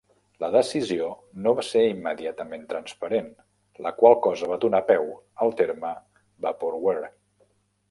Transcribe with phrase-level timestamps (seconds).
[0.43, 1.09] La decisió
[1.47, 3.29] no va ser immediatament transparent,
[3.89, 5.07] la qual cosa va donar peu
[5.47, 5.95] al terme
[6.49, 7.15] vaporware.